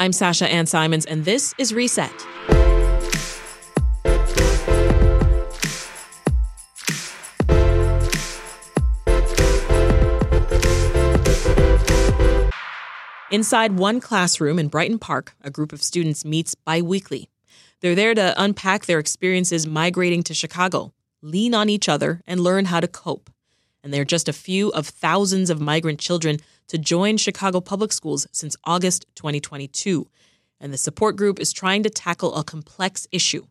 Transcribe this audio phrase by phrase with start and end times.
[0.00, 2.10] I'm Sasha Ann Simons, and this is Reset.
[13.30, 17.28] Inside one classroom in Brighton Park, a group of students meets biweekly.
[17.80, 22.64] They're there to unpack their experiences migrating to Chicago, lean on each other, and learn
[22.64, 23.28] how to cope.
[23.84, 26.38] And they're just a few of thousands of migrant children
[26.70, 30.08] to join Chicago Public Schools since August 2022.
[30.60, 33.46] And the support group is trying to tackle a complex issue,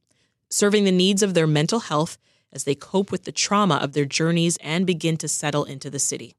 [0.49, 2.17] serving the needs of their mental health
[2.53, 5.99] as they cope with the trauma of their journeys and begin to settle into the
[5.99, 6.33] city.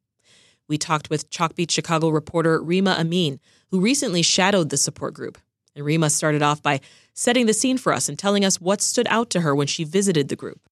[0.68, 5.36] We talked with Chalkbeat Chicago reporter Reema Amin, who recently shadowed the support group.
[5.76, 6.80] And Reema started off by
[7.12, 9.84] setting the scene for us and telling us what stood out to her when she
[9.84, 10.62] visited the group.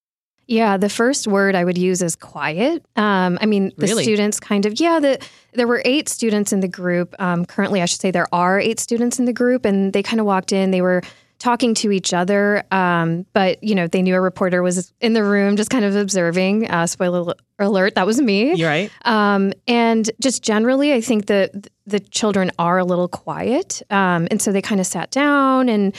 [0.49, 2.83] Yeah, the first word I would use is quiet.
[2.97, 4.03] Um, I mean, the Really?
[4.03, 5.19] students kind of, yeah, the,
[5.53, 7.15] there were eight students in the group.
[7.19, 10.21] Um, currently, I should say there are eight students in the group, and they kind
[10.21, 10.71] of walked in.
[10.71, 11.03] They were
[11.39, 15.23] talking to each other, um, but, you know, they knew a reporter was in the
[15.23, 16.69] room just kind of observing.
[16.69, 18.55] Uh, spoiler alert, that was me.
[18.55, 18.91] You're right.
[19.05, 24.43] Um, and just generally, I think the the children are a little quiet, um, and
[24.43, 25.95] so they kind of sat down, and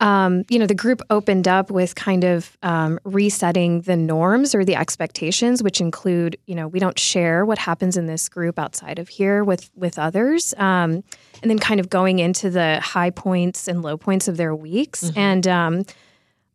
[0.00, 4.64] um, you know, the group opened up with kind of um, resetting the norms or
[4.64, 8.98] the expectations, which include, you know, we don't share what happens in this group outside
[8.98, 11.04] of here with with others, um,
[11.42, 15.12] and then kind of going into the high points and low points of their weeks,
[15.16, 15.84] and um,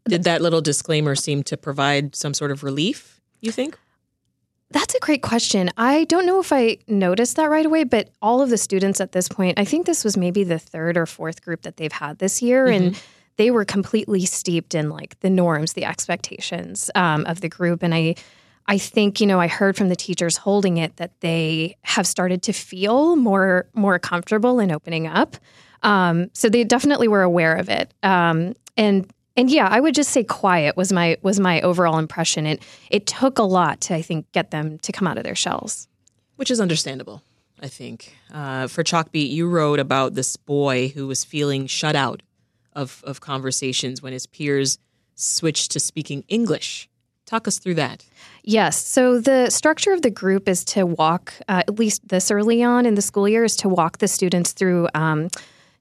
[0.08, 3.78] Did that little disclaimer seem to provide some sort of relief, you think?
[4.72, 5.70] That's a great question.
[5.78, 9.12] I don't know if I noticed that right away, but all of the students at
[9.12, 12.18] this point, I think this was maybe the third or fourth group that they've had
[12.18, 13.00] this year, and
[13.38, 17.94] they were completely steeped in like the norms, the expectations um, of the group, and
[17.94, 18.16] I.
[18.68, 22.41] I think you know I heard from the teachers holding it that they have started
[22.41, 25.38] to feel more more comfortable in opening up.
[25.84, 27.94] Um, so they definitely were aware of it.
[28.01, 29.07] Um, and
[29.38, 32.46] and yeah, I would just say quiet was my was my overall impression.
[32.46, 35.35] It it took a lot to I think get them to come out of their
[35.35, 35.88] shells.
[36.38, 37.22] Which is understandable,
[37.62, 38.16] I think.
[38.34, 42.22] Uh, for Chalkbeat, you wrote about this boy who was feeling shut out
[42.75, 44.78] of, of conversations when his peers
[45.16, 46.90] switched to speaking English.
[47.25, 48.06] Talk us through that.
[48.44, 48.86] Yes.
[48.86, 52.85] So the structure of the group is to walk, uh, at least this early on
[52.85, 55.30] in the school year, is to walk the students through um,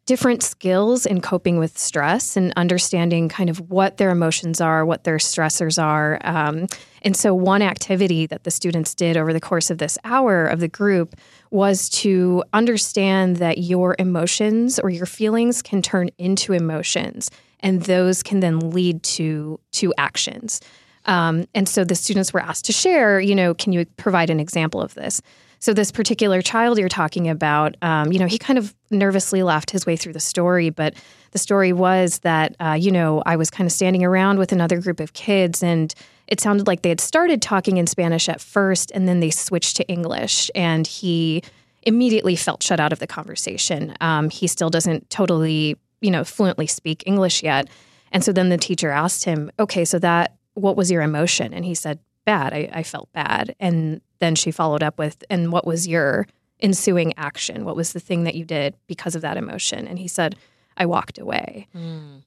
[0.06, 5.04] different skills in coping with stress and understanding kind of what their emotions are, what
[5.04, 6.18] their stressors are.
[6.22, 6.66] Um,
[7.02, 10.60] and so, one activity that the students did over the course of this hour of
[10.60, 11.16] the group
[11.50, 18.22] was to understand that your emotions or your feelings can turn into emotions, and those
[18.22, 20.60] can then lead to to actions.
[21.06, 24.40] Um, and so the students were asked to share, you know, can you provide an
[24.40, 25.20] example of this?
[25.64, 29.70] So this particular child you're talking about, um, you know, he kind of nervously laughed
[29.70, 30.92] his way through the story, but
[31.30, 34.78] the story was that, uh, you know, I was kind of standing around with another
[34.78, 35.94] group of kids and
[36.26, 39.76] it sounded like they had started talking in Spanish at first and then they switched
[39.76, 41.42] to English and he
[41.84, 43.94] immediately felt shut out of the conversation.
[44.02, 47.70] Um, he still doesn't totally, you know, fluently speak English yet.
[48.12, 51.54] And so then the teacher asked him, okay, so that, what was your emotion?
[51.54, 52.52] And he said, bad.
[52.52, 53.54] I, I felt bad.
[53.58, 56.26] And then she followed up with, and what was your
[56.60, 57.64] ensuing action?
[57.64, 59.86] What was the thing that you did because of that emotion?
[59.86, 60.36] And he said,
[60.76, 61.68] I walked away.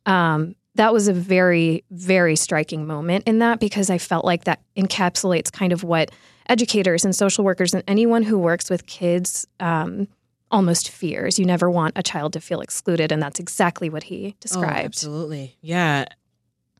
[0.05, 4.61] Um, that was a very, very striking moment in that because I felt like that
[4.77, 6.11] encapsulates kind of what
[6.49, 10.07] educators and social workers and anyone who works with kids um,
[10.51, 11.39] almost fears.
[11.39, 14.85] You never want a child to feel excluded, and that's exactly what he Oh, described.
[14.85, 15.57] absolutely.
[15.61, 16.05] Yeah.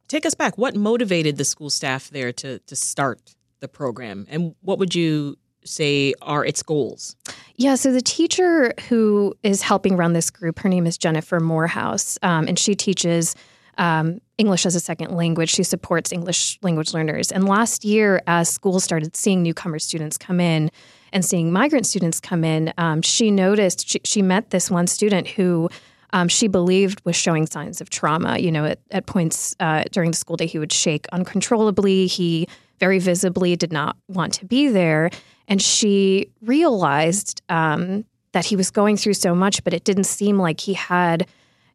[0.07, 0.57] Take us back.
[0.57, 4.25] What motivated the school staff there to, to start the program?
[4.30, 7.15] And what would you say are its goals?
[7.56, 12.18] Yeah, so the teacher who is helping run this group, her name is Jennifer Morehouse,
[12.21, 13.36] um, and she teaches
[13.77, 15.50] um, English as a second language.
[15.50, 17.31] She supports English language learners.
[17.31, 20.71] And last year, as schools started seeing newcomer students come in
[21.13, 25.27] and seeing migrant students come in, um, she noticed she, she, met this one student
[25.27, 25.69] who.
[26.13, 28.38] Um, she believed was showing signs of trauma.
[28.39, 32.07] You know, at, at points uh, during the school day, he would shake uncontrollably.
[32.07, 32.48] He
[32.79, 35.09] very visibly did not want to be there.
[35.47, 40.38] And she realized um, that he was going through so much, but it didn't seem
[40.38, 41.27] like he had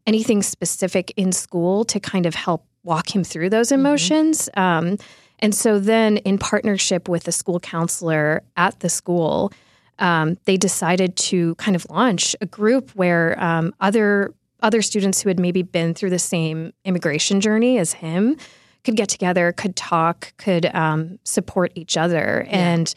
[0.07, 3.81] anything specific in school to kind of help walk him through those mm-hmm.
[3.81, 4.49] emotions.
[4.57, 4.89] Mm-hmm.
[4.89, 4.99] Um,
[5.39, 9.53] and so then, in partnership with the school counselor at the school,
[9.99, 15.29] um, they decided to kind of launch a group where um, other other students who
[15.29, 18.37] had maybe been through the same immigration journey as him
[18.85, 22.75] could get together, could talk, could um, support each other, yeah.
[22.75, 22.95] and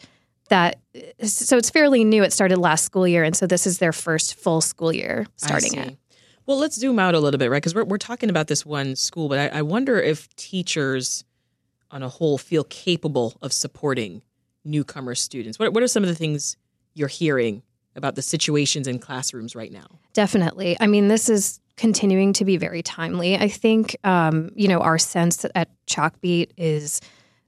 [0.48, 0.78] that
[1.22, 2.22] so it's fairly new.
[2.22, 5.74] It started last school year, and so this is their first full school year starting
[5.74, 5.96] it.
[6.46, 7.56] Well, let's zoom out a little bit, right?
[7.56, 11.24] Because we're, we're talking about this one school, but I, I wonder if teachers
[11.90, 14.22] on a whole feel capable of supporting
[14.64, 15.58] newcomer students.
[15.58, 16.56] What, what are some of the things
[16.94, 17.62] you're hearing
[17.96, 19.98] about the situations in classrooms right now?
[20.12, 20.76] Definitely.
[20.78, 23.36] I mean, this is continuing to be very timely.
[23.36, 27.00] I think, um, you know, our sense at Chalkbeat is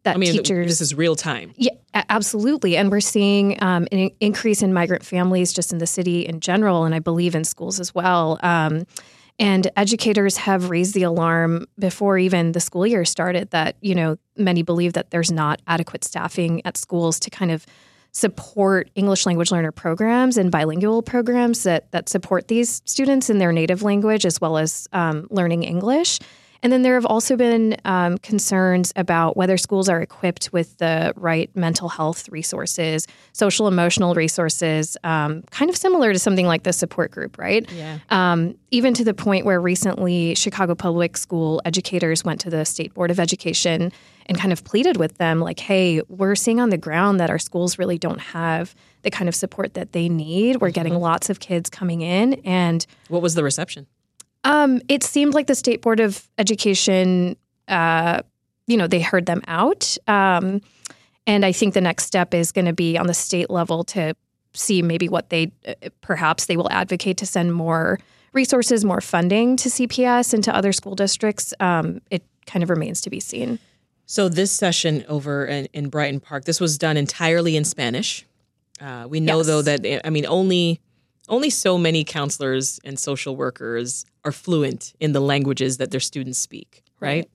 [0.04, 0.66] that I mean, teachers.
[0.66, 1.52] This is real time.
[1.56, 2.76] Yeah, absolutely.
[2.76, 6.84] And we're seeing um, an increase in migrant families just in the city in general,
[6.84, 8.38] and I believe in schools as well.
[8.42, 8.86] Um,
[9.40, 14.18] and educators have raised the alarm before even the school year started that, you know,
[14.36, 17.64] many believe that there's not adequate staffing at schools to kind of
[18.12, 23.52] support English language learner programs and bilingual programs that, that support these students in their
[23.52, 26.18] native language as well as um, learning English.
[26.62, 31.12] And then there have also been um, concerns about whether schools are equipped with the
[31.16, 36.72] right mental health resources, social emotional resources, um, kind of similar to something like the
[36.72, 37.70] support group, right?
[37.70, 37.98] Yeah.
[38.10, 42.92] Um, even to the point where recently Chicago Public School educators went to the State
[42.94, 43.92] Board of Education
[44.26, 47.38] and kind of pleaded with them, like, hey, we're seeing on the ground that our
[47.38, 50.60] schools really don't have the kind of support that they need.
[50.60, 51.02] We're getting mm-hmm.
[51.02, 52.34] lots of kids coming in.
[52.44, 53.86] And what was the reception?
[54.48, 57.36] Um, it seemed like the state board of education,
[57.68, 58.22] uh,
[58.66, 60.62] you know, they heard them out, um,
[61.26, 64.16] and I think the next step is going to be on the state level to
[64.54, 67.98] see maybe what they uh, perhaps they will advocate to send more
[68.32, 71.52] resources, more funding to CPS and to other school districts.
[71.60, 73.58] Um, it kind of remains to be seen.
[74.06, 78.24] So this session over in, in Brighton Park, this was done entirely in Spanish.
[78.80, 79.46] Uh, we know yes.
[79.46, 80.80] though that I mean only
[81.28, 86.38] only so many counselors and social workers are fluent in the languages that their students
[86.38, 87.08] speak, right?
[87.08, 87.30] right?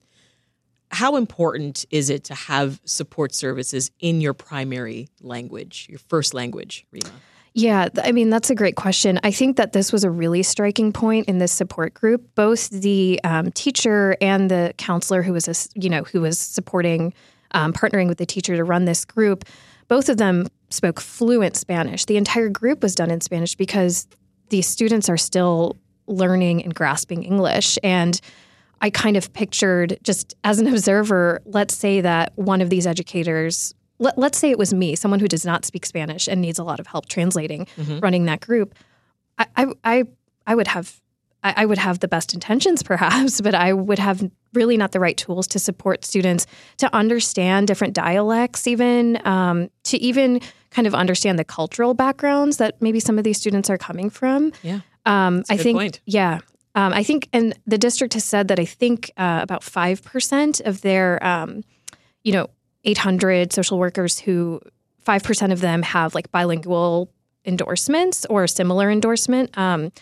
[0.90, 6.86] How important is it to have support services in your primary language, your first language,
[6.94, 7.10] Reema?
[7.56, 9.20] Yeah, I mean, that's a great question.
[9.22, 12.34] I think that this was a really striking point in this support group.
[12.34, 17.14] Both the um, teacher and the counselor who was, a, you know, who was supporting,
[17.52, 19.44] um, partnering with the teacher to run this group,
[19.86, 22.04] both of them spoke fluent Spanish.
[22.04, 24.06] The entire group was done in Spanish because
[24.50, 25.76] these students are still
[26.06, 27.78] learning and grasping English.
[27.82, 28.20] And
[28.80, 33.74] I kind of pictured just as an observer, let's say that one of these educators,
[33.98, 36.64] let, us say it was me, someone who does not speak Spanish and needs a
[36.64, 38.00] lot of help translating, mm-hmm.
[38.00, 38.74] running that group.
[39.38, 40.04] I, I, I,
[40.46, 41.00] I would have
[41.44, 45.00] I, I would have the best intentions, perhaps, but I would have really not the
[45.00, 46.46] right tools to support students
[46.78, 50.40] to understand different dialects, even um, to even
[50.74, 54.52] kind of understand the cultural backgrounds that maybe some of these students are coming from.
[54.62, 55.78] Yeah, um, I think.
[55.78, 56.00] Point.
[56.04, 56.40] Yeah,
[56.74, 60.60] um, I think, and the district has said that I think uh, about five percent
[60.60, 61.62] of their, um,
[62.22, 62.48] you know,
[62.84, 64.60] eight hundred social workers who
[64.98, 67.10] five percent of them have like bilingual
[67.44, 69.56] endorsements or similar endorsement.
[69.56, 69.92] Um,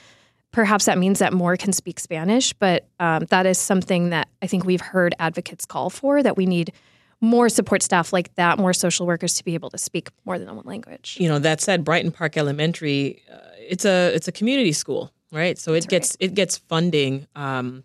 [0.52, 4.46] Perhaps that means that more can speak Spanish, but um, that is something that I
[4.46, 6.74] think we've heard advocates call for that we need
[7.22, 10.54] more support staff like that, more social workers to be able to speak more than
[10.54, 11.16] one language.
[11.18, 15.56] You know, that said, Brighton Park Elementary, uh, it's a it's a community school, right?
[15.56, 16.30] So it That's gets right.
[16.30, 17.84] it gets funding, um,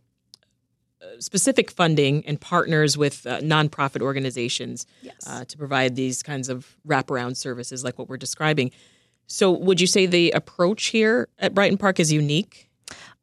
[1.20, 5.16] specific funding, and partners with uh, nonprofit organizations yes.
[5.28, 8.72] uh, to provide these kinds of wraparound services, like what we're describing.
[9.28, 12.67] So, would you say the approach here at Brighton Park is unique?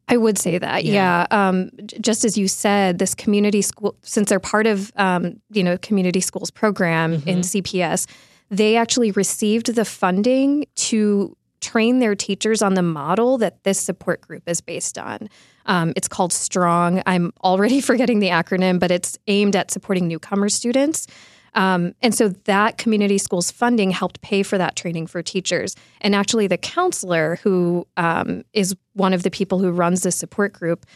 [0.08, 1.26] I would say that, yeah.
[1.30, 1.48] yeah.
[1.48, 1.70] Um,
[2.00, 6.20] just as you said, this community school, since they're part of, um, you know, community
[6.20, 7.28] schools program mm-hmm.
[7.28, 8.06] in CPS,
[8.50, 14.20] they actually received the funding to train their teachers on the model that this support
[14.20, 15.30] group is based on.
[15.64, 17.02] Um, it's called Strong.
[17.06, 21.06] I'm already forgetting the acronym, but it's aimed at supporting newcomer students.
[21.54, 25.76] Um, and so that community schools funding helped pay for that training for teachers.
[26.00, 30.52] And actually, the counselor who um, is one of the people who runs this support
[30.52, 30.86] group,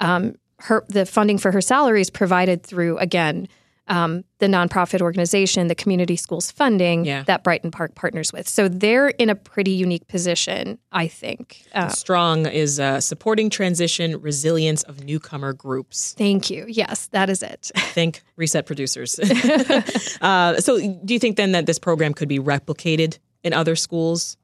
[0.00, 3.48] um, her the funding for her salary is provided through again
[3.88, 7.22] um, the nonprofit organization, the community schools funding Yeah.
[7.24, 8.48] that Brighton Park partners with.
[8.48, 11.64] So they're in a pretty unique position, I think.
[11.74, 16.14] Uh, Strong is uh, supporting transition resilience of newcomer groups.
[16.18, 16.66] thank you.
[16.68, 17.70] Yes, that is it.
[17.76, 19.18] Think reset producers.
[20.20, 24.36] uh, so, do you think then that this program could be replicated in other schools?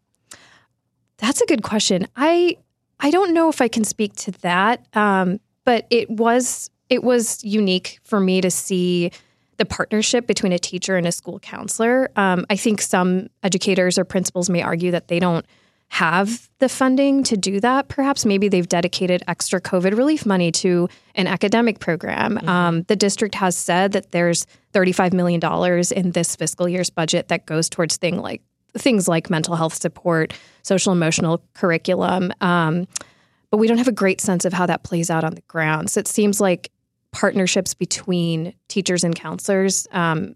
[1.19, 2.07] That's a good question.
[2.17, 2.57] I
[3.01, 7.43] I don't know if I can speak to that, um, but it was it was
[7.45, 9.11] unique for me to see
[9.57, 12.11] the partnership between a teacher and a school counselor.
[12.17, 15.47] Um, I think some educators or principals may argue that they don't
[15.89, 17.89] have the funding to do that.
[17.89, 22.39] Perhaps maybe they've dedicated extra COVID relief money to an academic program.
[22.49, 25.41] Um, the district has said that there's $35 million
[25.95, 28.43] in this fiscal year's budget that goes towards thing like
[28.77, 30.33] things like mental health support,
[30.63, 32.33] social emotional curriculum.
[32.41, 32.89] Um,
[33.51, 35.91] but we don't have a great sense of how that plays out on the ground.
[35.91, 36.73] So it seems like
[37.14, 40.35] partnerships between teachers and counselors, um,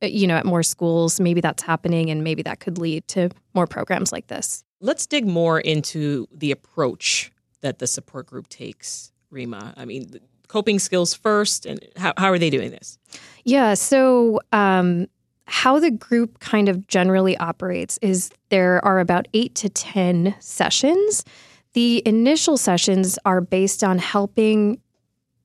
[0.00, 3.66] you know, at more schools, maybe that's happening and maybe that could lead to more
[3.66, 4.62] programs like this.
[4.80, 7.32] Let's dig more into the approach
[7.62, 9.74] that the support group takes, Reema.
[9.76, 12.96] I mean, coping skills first, and how, how are they doing this?
[13.44, 13.74] Yeah.
[13.74, 15.08] So, um,
[15.46, 21.24] how the group kind of generally operates is there are about eight to 10 sessions.
[21.72, 24.80] The initial sessions are based on helping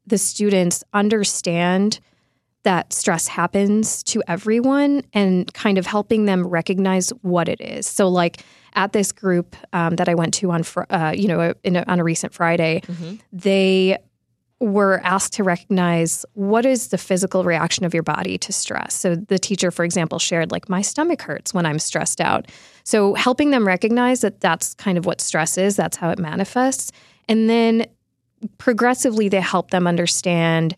[0.07, 1.99] the students understand
[2.63, 7.85] that stress happens to everyone and kind of helping them recognize what it is.
[7.85, 8.43] So, like
[8.73, 11.83] at this group um, that I went to on, fr- uh, you know, in a,
[11.87, 12.81] on a recent Friday,
[13.31, 13.97] they
[14.59, 18.93] were asked to recognize what is the physical reaction of your body to stress.
[18.95, 22.49] So the teacher, for example, shared like my stomach hurts when I'm stressed out.
[22.83, 26.91] So helping them recognize that that's kind of what stress is, that's how it manifests,
[27.27, 27.85] and then
[28.57, 30.75] progressively they help them understand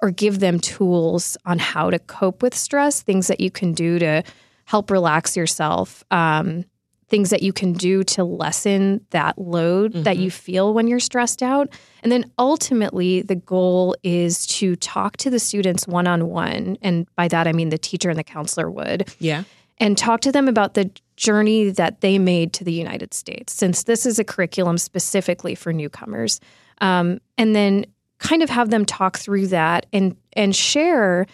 [0.00, 3.98] or give them tools on how to cope with stress, things that you can do
[3.98, 4.22] to
[4.64, 6.02] help relax yourself.
[6.10, 6.64] Um,
[7.08, 11.42] things that you can do to lessen that load that you feel when you're stressed
[11.42, 11.68] out.
[12.02, 16.78] And then ultimately, the goal is to talk to the students one on one.
[16.80, 19.44] And by that, I mean the teacher and the counselor would, Yeah.
[19.76, 23.82] and talk to them about the journey that they made to the United States, since
[23.82, 26.40] this is a curriculum specifically for newcomers.
[26.80, 27.86] Um, and then
[28.18, 31.26] kind of have them talk through that and and share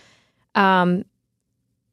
[0.54, 1.04] um,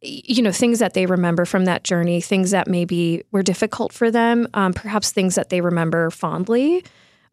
[0.01, 4.09] you know things that they remember from that journey things that maybe were difficult for
[4.09, 6.83] them um, perhaps things that they remember fondly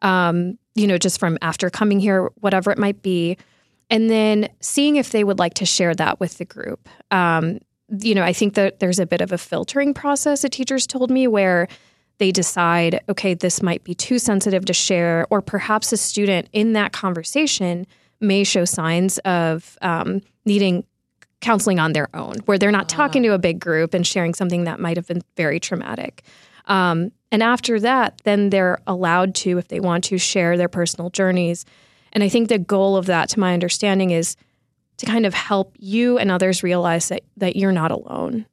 [0.02, 3.36] um, you know just from after coming here whatever it might be.
[3.90, 6.88] And then seeing if they would like to share that with the group.
[7.10, 7.58] Um,
[8.00, 11.10] you know i think that there's a bit of a filtering process that teachers told
[11.10, 11.68] me where
[12.22, 16.72] they decide okay this might be too sensitive to share or perhaps a student in
[16.72, 17.84] that conversation
[18.20, 20.84] may show signs of um, needing
[21.40, 24.62] counseling on their own, where they're not talking to a big group and sharing something
[24.62, 26.22] that might have been very traumatic.
[26.66, 31.10] Um, and after that, then they're allowed to, if they want to, share their personal
[31.10, 31.64] journeys.
[32.12, 34.36] And I think the goal of that, to my understanding, is
[34.98, 38.46] to kind of help you and others realize that that you're not alone.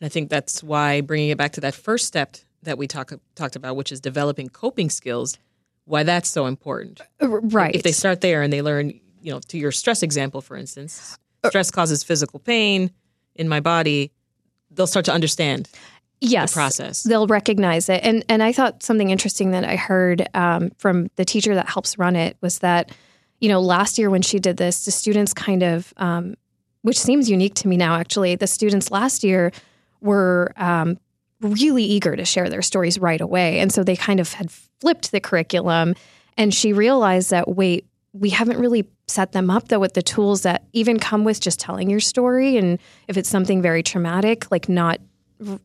[0.00, 3.12] And I think that's why bringing it back to that first step that we talk,
[3.34, 5.38] talked about, which is developing coping skills,
[5.86, 7.00] why that's so important.
[7.20, 7.74] Right.
[7.74, 8.90] If they start there and they learn,
[9.22, 12.90] you know, to your stress example, for instance, Uh, stress causes physical pain
[13.34, 14.10] in my body,
[14.70, 15.68] they'll start to understand
[16.20, 16.50] yes.
[16.50, 17.02] the process.
[17.02, 18.00] they'll recognize it.
[18.04, 21.98] And and I thought something interesting that I heard um, from the teacher that helps
[21.98, 22.90] run it was that,
[23.40, 26.34] you know, last year when she did this, the students kind of, um,
[26.82, 29.52] which seems unique to me now, actually, the students last year
[30.00, 30.98] were um,
[31.46, 34.50] really eager to share their stories right away, and so they kind of had
[34.80, 35.94] flipped the curriculum.
[36.36, 40.42] And she realized that wait, we haven't really set them up though with the tools
[40.42, 44.68] that even come with just telling your story, and if it's something very traumatic, like
[44.68, 45.00] not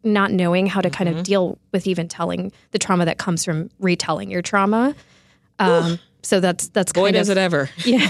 [0.04, 1.20] not knowing how to kind Mm-hmm.
[1.20, 4.94] of deal with even telling the trauma that comes from retelling your trauma.
[5.60, 7.70] Um, so that's that's Boy, kind does of it ever.
[7.86, 8.10] yeah.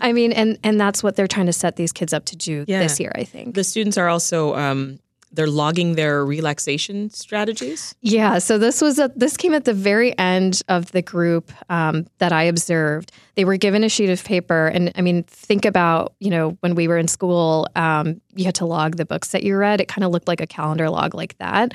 [0.00, 2.64] I mean, and and that's what they're trying to set these kids up to do
[2.66, 2.80] Yeah.
[2.82, 3.12] this year.
[3.14, 3.54] I think.
[3.54, 4.98] The students are also um,
[5.34, 7.94] they're logging their relaxation strategies.
[8.00, 12.06] Yeah, so this was a, this came at the very end of the group um,
[12.18, 13.12] that I observed.
[13.34, 16.74] They were given a sheet of paper, and I mean, think about you know when
[16.74, 19.80] we were in school, um, you had to log the books that you read.
[19.80, 21.74] It kind of looked like a calendar log like that,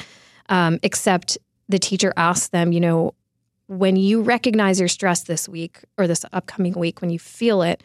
[0.50, 1.38] um, except
[1.68, 3.14] the teacher asked them, you know,
[3.68, 7.84] when you recognize your stress this week or this upcoming week, when you feel it,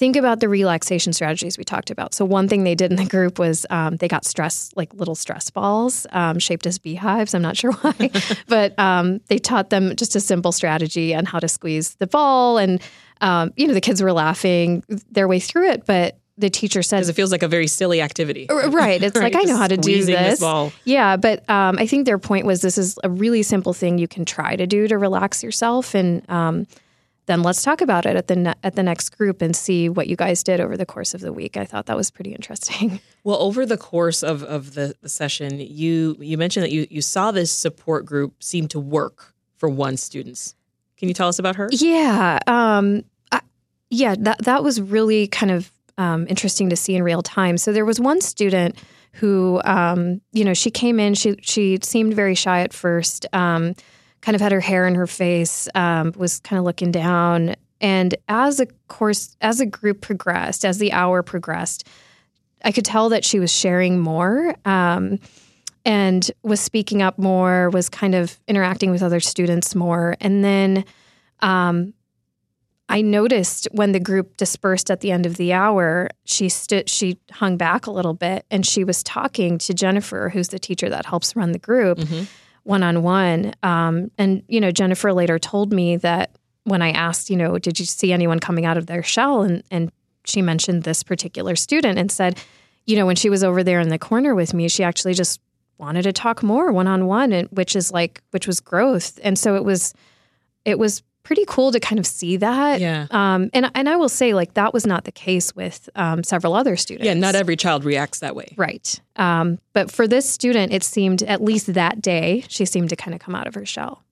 [0.00, 2.14] think about the relaxation strategies we talked about.
[2.14, 5.14] So one thing they did in the group was um, they got stress, like little
[5.14, 7.34] stress balls um, shaped as beehives.
[7.34, 8.10] I'm not sure why,
[8.48, 12.56] but um, they taught them just a simple strategy on how to squeeze the ball.
[12.56, 12.80] And,
[13.20, 17.00] um, you know, the kids were laughing their way through it, but the teacher said
[17.00, 19.34] because it feels like a very silly activity right it's right?
[19.34, 22.46] like i know how to do this, this yeah but um, i think their point
[22.46, 25.94] was this is a really simple thing you can try to do to relax yourself
[25.94, 26.66] and um,
[27.30, 30.08] then let's talk about it at the ne- at the next group and see what
[30.08, 31.56] you guys did over the course of the week.
[31.56, 33.00] I thought that was pretty interesting.
[33.22, 37.02] Well, over the course of, of the, the session, you you mentioned that you, you
[37.02, 40.54] saw this support group seem to work for one students.
[40.96, 41.68] Can you tell us about her?
[41.70, 43.42] Yeah, um, I,
[43.90, 47.58] yeah, that that was really kind of um, interesting to see in real time.
[47.58, 48.78] So there was one student
[49.12, 51.12] who, um, you know, she came in.
[51.12, 53.26] She she seemed very shy at first.
[54.20, 57.54] Kind of had her hair in her face, um, was kind of looking down.
[57.80, 61.86] And as a course, as a group progressed, as the hour progressed,
[62.64, 65.18] I could tell that she was sharing more um,
[65.86, 70.16] and was speaking up more, was kind of interacting with other students more.
[70.20, 70.84] And then
[71.40, 71.94] um,
[72.90, 77.18] I noticed when the group dispersed at the end of the hour, she stood, she
[77.30, 81.06] hung back a little bit, and she was talking to Jennifer, who's the teacher that
[81.06, 81.98] helps run the group.
[81.98, 82.24] Mm-hmm
[82.62, 83.52] one on one.
[83.62, 87.86] And, you know, Jennifer later told me that when I asked, you know, did you
[87.86, 89.42] see anyone coming out of their shell?
[89.42, 89.90] And, and
[90.24, 92.38] she mentioned this particular student and said,
[92.86, 95.40] you know, when she was over there in the corner with me, she actually just
[95.78, 99.18] wanted to talk more one on one, which is like, which was growth.
[99.22, 99.94] And so it was,
[100.64, 102.80] it was pretty cool to kind of see that.
[102.80, 103.06] Yeah.
[103.12, 106.54] Um, and and I will say like that was not the case with um, several
[106.54, 107.06] other students.
[107.06, 108.52] Yeah, not every child reacts that way.
[108.56, 109.00] Right.
[109.14, 113.14] Um, but for this student, it seemed at least that day she seemed to kind
[113.14, 114.02] of come out of her shell.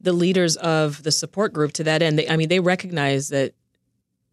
[0.00, 3.52] The leaders of the support group to that end, they, I mean, they recognize that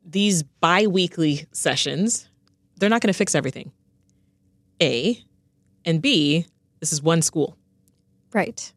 [0.06, 2.30] these biweekly sessions,
[2.78, 3.74] they're not going to fix everything.
[4.82, 5.22] A,
[5.84, 6.46] and B,
[6.80, 7.58] this is one school.
[8.32, 8.72] Right.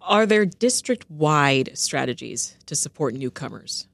[0.00, 3.86] Are there district wide strategies to support newcomers?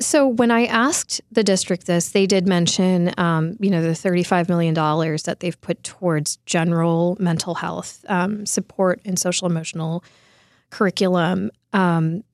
[0.00, 4.48] So when I asked the district this, they did mention, um, you know, the thirty-five
[4.48, 10.02] million dollars that they've put towards general mental health um, support and social emotional
[10.70, 11.52] curriculum.
[11.72, 12.24] Um,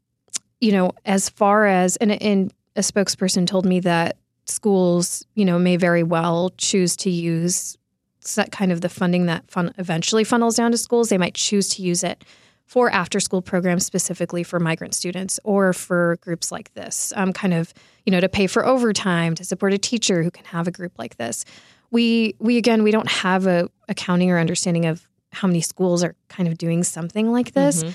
[0.60, 5.58] you know, as far as and, and a spokesperson told me that schools, you know,
[5.58, 7.76] may very well choose to use
[8.36, 11.10] that kind of the funding that fun eventually funnels down to schools.
[11.10, 12.24] They might choose to use it
[12.70, 17.52] for after school programs specifically for migrant students or for groups like this, um, kind
[17.52, 17.74] of,
[18.06, 20.92] you know, to pay for overtime to support a teacher who can have a group
[20.96, 21.44] like this.
[21.90, 26.14] We, we again, we don't have a accounting or understanding of how many schools are
[26.28, 27.82] kind of doing something like this.
[27.82, 27.92] Mm-hmm.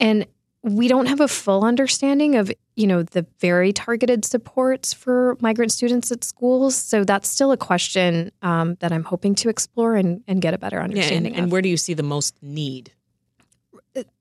[0.00, 0.26] And
[0.62, 5.72] we don't have a full understanding of you know the very targeted supports for migrant
[5.72, 10.22] students at schools so that's still a question um, that i'm hoping to explore and,
[10.26, 12.92] and get a better understanding yeah, and, and, where do you see the most need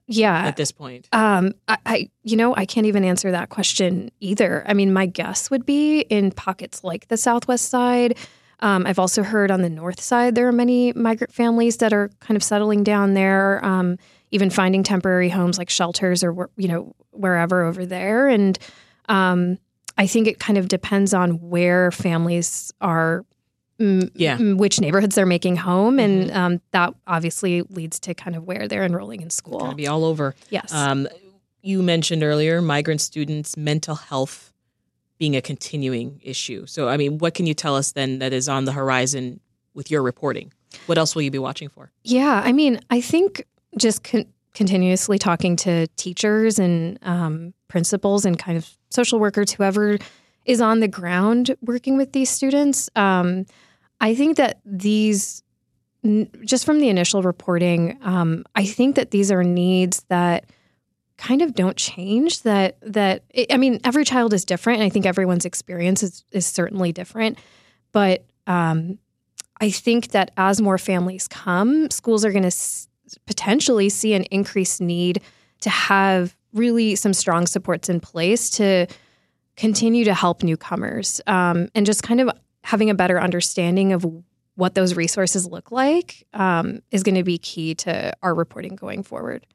[0.08, 0.46] yeah.
[0.46, 1.08] at this point.
[1.12, 4.63] Um, I, I, you know i can't even answer that question either.
[4.65, 8.17] I mean my guess would be in pockets like the southwest side.
[8.60, 12.10] Um, i've also heard on the north side there are many migrant families that are
[12.22, 13.98] kind of settling down there um,
[14.32, 18.28] even finding temporary homes like shelters or you know wherever over there.
[18.28, 18.58] And
[19.10, 19.58] um,
[19.98, 23.26] i think it kind of depends on where families are
[23.80, 24.38] yeah.
[24.38, 26.38] which neighborhoods they're making home, and mm-hmm.
[26.38, 29.66] um, that obviously leads to kind of where they're enrolling in school.
[29.66, 30.36] It's be all over.
[30.50, 30.74] Yes.
[30.74, 31.08] Um,
[31.62, 34.54] you mentioned earlier migrant students' mental health
[35.18, 36.66] being a continuing issue.
[36.66, 39.40] So, I mean, what can you tell us then that is on the horizon
[39.74, 40.54] with your reporting?
[40.86, 41.92] What else will you be watching for?
[42.04, 43.46] Yeah, I mean, I think
[43.78, 49.98] just con- continuously talking to teachers and um, principals and kind of social workers, whoever
[50.46, 52.90] is on the ground working with these students.
[52.96, 53.46] Um,
[54.00, 55.44] I think that these,
[56.46, 60.46] just from the initial reporting, um, I think that these are needs that
[61.18, 62.44] kind of don't change.
[62.44, 66.46] That that I mean, every child is different, and I think everyone's experience is, is
[66.46, 67.40] certainly different.
[67.92, 69.00] But um,
[69.60, 72.88] I think that as more families come, schools are going to s-
[73.26, 75.22] potentially see an increased need
[75.62, 78.88] to have really some strong supports in place to
[79.56, 82.30] continue to help newcomers um, and just kind of
[82.68, 84.06] having a better understanding of
[84.56, 89.04] what those resources look like um, is going to be key to our reporting going
[89.04, 89.48] forward.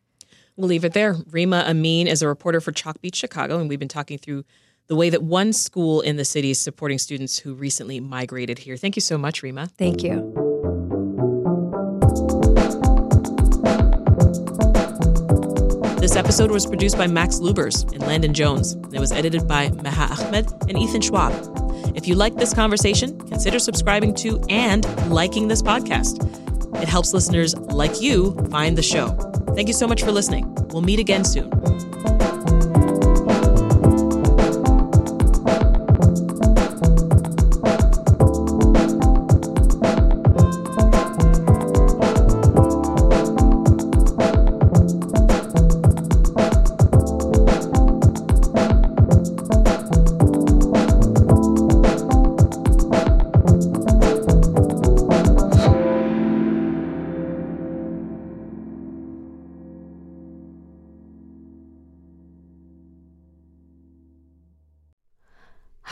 [0.57, 1.13] We'll leave it there.
[1.13, 4.45] Reema Amin is a reporter for Chalkbeat, Chicago, and we've been talking through
[4.87, 8.79] the way that one school in the city is supporting students who recently migrated here.
[8.79, 9.71] Thank you so much, Reema.
[9.73, 10.33] Thank you.
[16.01, 18.73] This episode was produced by Max Lubers and Landon Jones.
[18.91, 21.52] It was edited by Meha Ahmed and Ethan Schwab.
[21.95, 26.29] If you like this conversation, consider subscribing to and liking this podcast.
[26.81, 29.09] It helps listeners like you find the show.
[29.55, 30.53] Thank you so much for listening.
[30.69, 31.51] We'll meet again soon.